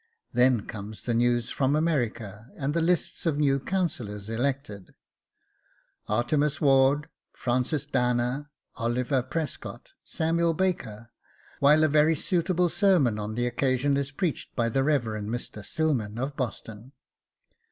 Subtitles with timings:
[0.33, 4.95] Then comes news from America and the lists of New Councillors elected:
[6.09, 11.11] 'Artemus Ward, Francis Dana, Oliver Prescott, Samuel Baker,
[11.59, 15.03] while a very suitable sermon on the occasion is preached by the Rev.
[15.03, 15.63] Mr.
[15.63, 16.93] Stillman of Boston.